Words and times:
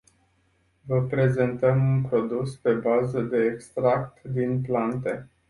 Vă 0.81 1.01
prezentăm 1.03 1.93
un 1.95 2.01
produs 2.03 2.55
pe 2.55 2.71
bază 2.73 3.21
de 3.21 3.43
extracte 3.53 4.21
din 4.31 4.61
plante. 4.61 5.29